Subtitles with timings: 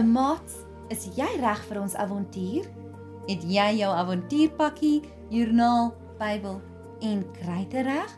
[0.00, 0.54] Hallo maats,
[0.88, 2.64] is jy reg vir ons avontuur?
[3.26, 6.56] Het jy jou avontuurpakkie, joernaal, Bybel
[7.04, 8.14] en kruite reg?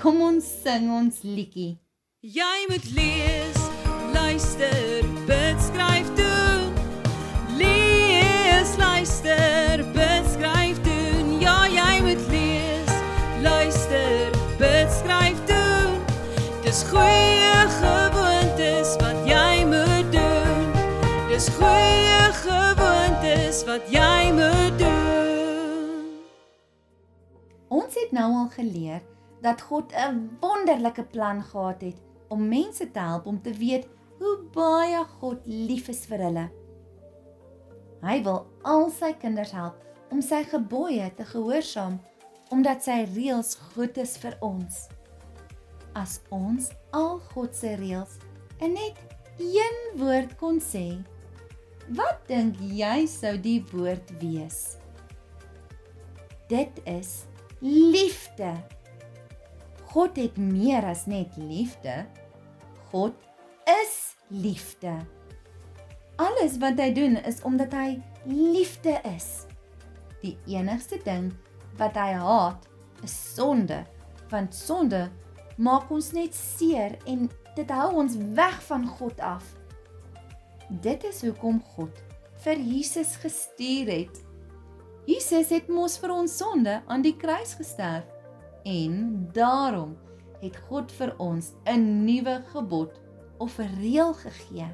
[0.00, 1.74] Kom ons sing ons liedjie.
[2.24, 3.60] Jy moet lees,
[4.16, 6.72] luister, bid, skryf doen.
[7.60, 11.36] Lees, luister, bid, skryf doen.
[11.44, 12.96] Ja, jy moet lees,
[13.44, 16.00] luister, bid, skryf doen.
[16.64, 17.33] Dis goeie
[21.84, 26.14] Goeie gewoontes wat jy moet doen.
[27.68, 29.02] Ons het nou al geleer
[29.44, 33.88] dat God 'n wonderlike plan gehad het om mense te help om te weet
[34.18, 36.48] hoe baie God lief is vir hulle.
[38.00, 39.74] Hy wil al sy kinders help
[40.10, 42.00] om sy gebooie te gehoorsaam
[42.50, 44.88] omdat sy reëls goed is vir ons.
[45.94, 48.18] As ons al God se reëls
[48.58, 48.96] in net
[49.38, 51.02] een woord kon sê,
[51.92, 54.76] wat dink jy sou die woord wees?
[56.48, 57.24] Dit is
[57.60, 58.54] liefde.
[59.94, 62.04] God het meer as net liefde.
[62.90, 63.14] God
[63.68, 64.98] is liefde.
[66.16, 67.96] Alles wat hy doen is omdat hy
[68.28, 69.46] liefde is.
[70.22, 71.32] Die enigste ding
[71.78, 72.68] wat hy haat
[73.04, 73.82] is sonde,
[74.30, 75.08] want sonde
[75.60, 79.44] maak ons net seer en dit hou ons weg van God af.
[80.68, 81.98] Dit is hoekom God
[82.44, 84.20] vir Jesus gestuur het.
[85.04, 88.08] Jesus het mos vir ons sonde aan die kruis gesterf
[88.64, 89.92] en daarom
[90.40, 93.00] het God vir ons 'n nuwe gebod
[93.38, 94.68] of 'n reël gegee.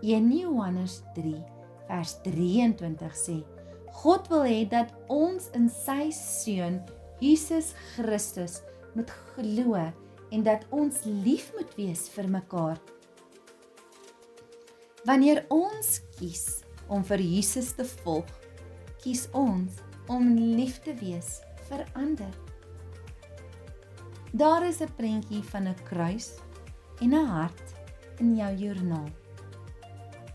[0.00, 1.44] 1 Johannes 3
[1.88, 3.44] vers 23 sê:
[3.92, 6.80] God wil hê dat ons in sy seun
[7.20, 8.62] Jesus Christus
[8.94, 9.74] moet glo
[10.30, 12.80] en dat ons lief moet wees vir mekaar.
[15.02, 18.28] Wanneer ons kies om vir Jesus te volg,
[19.02, 22.30] kies ons om lief te wees vir ander.
[24.30, 26.38] Daar is 'n prentjie van 'n kruis
[27.00, 27.74] en 'n hart
[28.20, 29.10] in jou joernaal.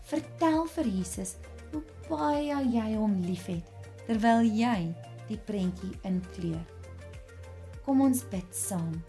[0.02, 1.36] Vertel vir Jesus
[1.72, 3.64] hoe baie jy hom liefhet
[4.06, 4.94] terwyl jy
[5.28, 6.64] die prentjie inkleur.
[7.84, 9.02] Kom ons bid saam.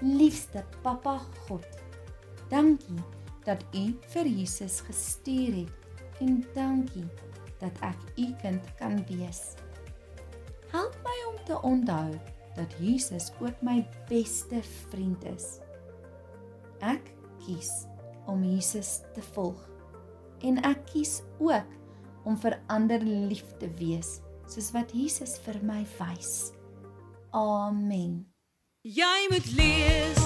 [0.00, 1.18] Liefste Papa
[1.48, 1.66] God,
[2.48, 3.02] dankie
[3.46, 7.08] dat U vir Jesus gestuur het en dankie
[7.62, 9.54] dat ek U kind kan wees.
[10.72, 12.10] Help my om te onthou
[12.56, 15.58] dat Jesus ook my beste vriend is.
[16.80, 17.12] Ek
[17.44, 17.86] kies
[18.26, 19.60] om Jesus te volg
[20.42, 21.78] en ek kies ook
[22.26, 24.20] om vir ander lief te wees
[24.50, 26.52] soos wat Jesus vir my wys.
[27.32, 28.26] Amen.
[28.82, 30.21] Jy moet lees,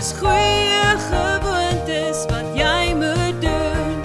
[0.00, 4.00] Dis goeie gewoontes wat jy moet doen.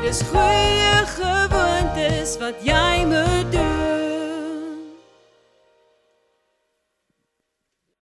[0.00, 3.33] Dis goeie gewoontes wat jy moet.